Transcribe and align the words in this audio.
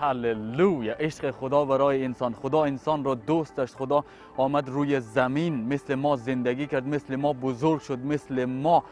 هللویا. 0.00 0.94
عشق 0.94 1.30
خدا 1.30 1.64
برای 1.64 2.04
انسان. 2.04 2.34
خدا 2.34 2.64
انسان 2.64 3.04
را 3.04 3.14
دوست 3.14 3.56
داشت. 3.56 3.74
خدا 3.74 4.04
آمد 4.36 4.68
روی 4.68 5.00
زمین. 5.00 5.68
مثل 5.68 5.94
ما 5.94 6.16
زندگی 6.16 6.66
کرد. 6.66 6.88
مثل 6.88 7.16
ما 7.16 7.32
بزرگ 7.32 7.80
شد. 7.80 7.98
مثل 7.98 8.44
ما 8.44 8.84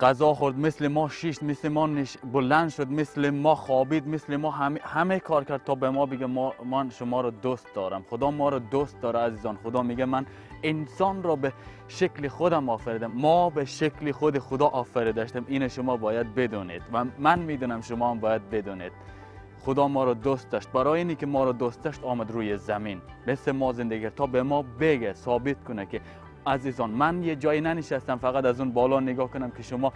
غذا 0.00 0.34
خورد. 0.34 0.58
مثل 0.58 0.88
ما 0.88 1.08
شیشت 1.08 1.42
مثل 1.42 1.68
ما 1.68 1.86
نش... 1.86 2.16
بلند 2.32 2.68
شد. 2.68 2.90
مثل 2.90 3.30
ما 3.30 3.54
خوابید. 3.54 4.08
مثل 4.08 4.36
ما 4.36 4.50
همه, 4.50 4.80
همه 4.82 5.18
کار 5.18 5.44
کرد 5.44 5.64
تا 5.64 5.74
به 5.74 5.90
ما 5.90 6.06
بگه 6.06 6.26
ما... 6.26 6.52
من 6.64 6.90
شما 6.90 7.20
را 7.20 7.30
دوست 7.30 7.66
دارم. 7.74 8.04
خدا 8.10 8.30
ما 8.30 8.48
را 8.48 8.58
دوست 8.58 9.00
داره 9.00 9.18
عزیزان. 9.18 9.58
خدا 9.64 9.82
میگه 9.82 10.04
من 10.04 10.26
انسان 10.62 11.22
را 11.22 11.36
به 11.36 11.52
شکل 11.88 12.28
خودم 12.28 12.68
آفریدم. 12.68 13.12
ما 13.14 13.50
به 13.50 13.64
شکل 13.64 14.12
خود 14.12 14.38
خدا 14.38 14.66
آفریدشتم 14.66 15.44
این 15.48 15.68
شما 15.68 15.96
باید 15.96 16.34
بدونید. 16.34 16.82
و 16.92 17.04
من 17.18 17.38
می‌دونم 17.38 17.80
شما 17.80 18.10
هم 18.10 18.20
باید 18.20 18.50
بدونید. 18.50 18.92
خدا 19.66 19.88
ما 19.88 20.04
را 20.04 20.14
دوست 20.14 20.50
داشت. 20.50 20.68
برای 20.72 20.98
اینی 20.98 21.14
که 21.14 21.26
ما 21.26 21.44
را 21.44 21.52
دوست 21.52 21.82
داشت 21.82 22.04
آمد 22.04 22.30
روی 22.30 22.56
زمین. 22.56 23.00
مثل 23.26 23.52
ما 23.52 23.72
زندگی 23.72 24.10
تا 24.10 24.26
به 24.26 24.42
ما 24.42 24.64
بگه 24.80 25.12
ثابت 25.12 25.64
کنه 25.64 25.86
که 25.86 26.00
عزیزان 26.46 26.90
من 26.90 27.22
یه 27.22 27.36
جایی 27.36 27.60
ننشستم 27.60 28.16
فقط 28.16 28.44
از 28.44 28.60
اون 28.60 28.72
بالا 28.72 29.00
نگاه 29.00 29.30
کنم 29.30 29.50
که 29.50 29.62
شما 29.62 29.92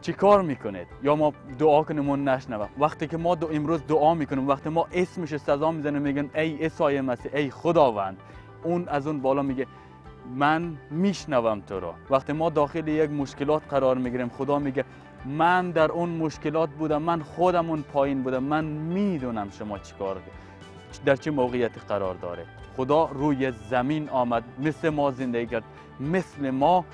چی 0.00 0.12
کار 0.12 0.42
می‌کنید؟ 0.42 0.86
یا 1.02 1.16
ما 1.16 1.32
دعا 1.58 1.82
کنیم 1.82 2.10
اون 2.10 2.28
نشنوه 2.28 2.68
وقتی 2.78 3.06
که 3.06 3.16
ما 3.16 3.34
دو 3.34 3.48
امروز 3.52 3.86
دعا 3.86 4.14
می‌کنیم 4.14 4.48
وقتی 4.48 4.68
ما 4.68 4.86
اسمش 4.92 5.36
صدا 5.36 5.70
می‌زنیم 5.70 6.02
میگن 6.02 6.30
ای 6.34 6.56
عیسی 6.56 7.00
مسیح 7.00 7.32
ای 7.34 7.50
خداوند. 7.50 8.16
اون 8.62 8.88
از 8.88 9.06
اون 9.06 9.20
بالا 9.20 9.42
میگه 9.42 9.66
من 10.36 10.76
میشنوم 10.90 11.60
تو 11.60 11.80
را 11.80 11.94
وقتی 12.10 12.32
ما 12.32 12.50
داخل 12.50 12.88
یک 12.88 13.10
مشکلات 13.10 13.62
قرار 13.70 13.98
می‌گیریم 13.98 14.28
خدا 14.28 14.58
میگه 14.58 14.84
من 15.26 15.70
در 15.70 15.92
اون 15.92 16.08
مشکلات 16.08 16.70
بودم 16.70 17.02
من 17.02 17.22
خودم 17.22 17.70
اون 17.70 17.82
پایین 17.82 18.22
بودم. 18.22 18.42
من 18.42 18.64
می‌دونم 18.64 19.50
شما 19.50 19.78
چیکار 19.78 20.16
در 21.04 21.16
چه 21.16 21.30
موقعیتی 21.30 21.80
قرار 21.88 22.14
داره 22.14 22.46
خدا 22.76 23.04
روی 23.04 23.52
زمین 23.70 24.08
آمد 24.08 24.42
مثل 24.58 24.88
ما 24.88 25.10
زندگی 25.10 25.46
کرد 25.46 25.64
مثل 26.00 26.50
ما 26.50 26.84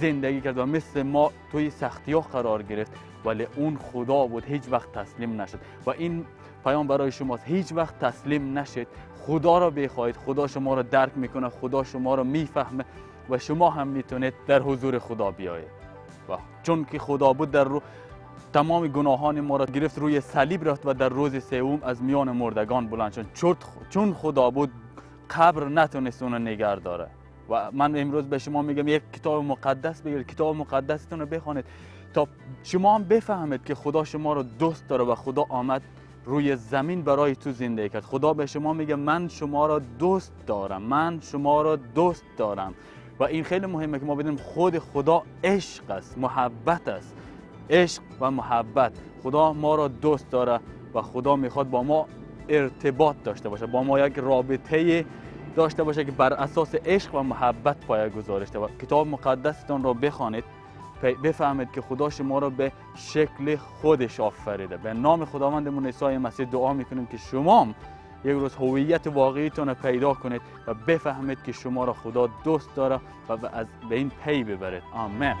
زندگی 0.00 0.40
کرد 0.40 0.58
و 0.58 0.66
مثل 0.66 1.02
ما 1.02 1.30
توی 1.52 1.70
سختی 1.70 2.12
ها 2.12 2.20
قرار 2.20 2.62
گرفت 2.62 2.92
ولی 3.24 3.46
اون 3.56 3.76
خدا 3.76 4.26
بود 4.26 4.44
هیچ 4.44 4.62
وقت 4.70 4.92
تسلیم 4.92 5.40
نشد. 5.40 5.58
و 5.86 5.90
این 5.90 6.24
پیام 6.64 6.86
برای 6.86 7.12
شماست 7.12 7.44
هیچ 7.46 7.72
وقت 7.72 7.98
تسلیم 7.98 8.58
نشد 8.58 8.86
خدا 9.26 9.58
را 9.58 9.70
بخواهید 9.70 10.16
خدا 10.16 10.46
شما 10.46 10.74
را 10.74 10.82
درک 10.82 11.12
می‌کنه 11.16 11.48
خدا 11.48 11.84
شما 11.84 12.14
را 12.14 12.22
می‌فهمه. 12.22 12.84
و 13.30 13.38
شما 13.38 13.70
هم 13.70 13.88
می‌تونید 13.88 14.34
در 14.46 14.62
حضور 14.62 14.98
خدا 14.98 15.30
بیایید. 15.30 15.68
و 16.28 16.32
چون 16.62 16.84
که 16.84 16.98
خدا 16.98 17.32
بود 17.32 17.50
در 17.50 17.64
رو 17.64 17.82
تمام 18.52 18.88
گناهان 18.88 19.40
ما 19.40 19.56
را 19.56 19.66
گرفت 19.66 19.98
روی 19.98 20.20
صلیب 20.20 20.68
رفت 20.68 20.86
و 20.86 20.94
در 20.94 21.08
روز 21.08 21.44
سوم 21.44 21.80
از 21.82 22.02
میان 22.02 22.30
مردگان 22.30 22.88
بلند 22.88 23.12
شد. 23.12 23.26
چون 23.90 24.14
خدا 24.14 24.50
بود 24.50 24.70
قبر 25.30 25.68
نتونست 25.68 26.22
اون 26.22 26.48
نگر 26.48 26.76
داره. 26.76 27.06
و 27.50 27.70
من 27.72 27.96
امروز 27.96 28.24
به 28.24 28.38
شما 28.38 28.62
میگم 28.62 28.88
یک 28.88 29.02
کتاب 29.12 29.44
مقدس 29.44 30.02
بگیرید 30.02 30.26
کتاب 30.26 30.56
مقدستون 30.56 31.20
رو 31.20 31.26
بخوانید 31.26 31.64
تا 32.14 32.28
شما 32.62 32.94
هم 32.94 33.04
بفهمید 33.04 33.64
که 33.64 33.74
خدا 33.74 34.04
شما 34.04 34.32
رو 34.32 34.42
دوست 34.42 34.88
داره 34.88 35.04
و 35.04 35.14
خدا 35.14 35.46
آمد 35.48 35.82
روی 36.24 36.56
زمین 36.56 37.02
برای 37.02 37.36
تو 37.36 37.52
زندگی 37.52 37.88
کرد. 37.88 38.02
خدا 38.02 38.32
به 38.32 38.46
شما 38.46 38.72
میگه 38.72 38.94
من 38.94 39.28
شما 39.28 39.66
را 39.66 39.78
دوست 39.78 40.32
دارم. 40.46 40.82
من 40.82 41.20
شما 41.20 41.62
را 41.62 41.76
دوست 41.76 42.24
دارم. 42.36 42.74
و 43.18 43.24
این 43.24 43.44
خیلی 43.44 43.66
مهمه 43.66 43.98
که 43.98 44.04
ما 44.04 44.14
بدونیم 44.14 44.38
خود 44.38 44.78
خدا 44.78 45.22
عشق 45.44 45.90
است 45.90 46.18
محبت 46.18 46.88
است. 46.88 47.14
عشق 47.70 48.02
و 48.20 48.30
محبت. 48.30 48.92
خدا 49.22 49.52
ما 49.52 49.74
را 49.74 49.88
دوست 49.88 50.30
داره 50.30 50.60
و 50.94 51.02
خدا 51.02 51.36
می‌خواد 51.36 51.70
با 51.70 51.82
ما 51.82 52.06
ارتباط 52.48 53.16
داشته 53.24 53.48
باشه 53.48 53.66
با 53.66 53.82
ما 53.82 54.00
یک 54.00 54.18
رابطه 54.18 55.04
داشته 55.56 55.82
باشه 55.82 56.04
که 56.04 56.12
بر 56.12 56.32
اساس 56.32 56.74
عشق 56.74 57.14
و 57.14 57.22
محبت 57.22 57.76
پایه 57.86 58.08
گذاشته 58.08 58.58
و 58.58 58.68
کتاب 58.82 59.06
مقدستان 59.06 59.82
را 59.82 59.92
بخوانید 59.92 60.44
بفهمید 61.22 61.72
که 61.72 61.80
خدا 61.80 62.10
شما 62.10 62.38
را 62.38 62.50
به 62.50 62.72
شکل 62.94 63.56
خودش 63.56 64.20
آفریده. 64.20 64.76
به 64.76 64.92
نام 64.92 65.24
خداوندمون 65.24 65.86
عیسی 65.86 66.04
مسیح 66.04 66.46
دعا 66.46 66.72
می‌کنیم 66.72 67.06
که 67.06 67.16
شما 67.16 67.66
یک 68.24 68.32
روز 68.32 68.54
هویت 68.54 69.06
واقعیتون 69.06 69.68
رو 69.68 69.74
پیدا 69.74 70.14
کنید 70.14 70.42
و 70.66 70.74
بفهمید 70.74 71.42
که 71.42 71.52
شما 71.52 71.84
را 71.84 71.92
خدا 71.92 72.28
دوست 72.44 72.74
داره 72.76 73.00
و 73.28 73.32
از 73.52 73.66
به 73.88 73.96
این 73.96 74.10
پی 74.24 74.44
ببرید. 74.44 74.82
آمین. 74.92 75.34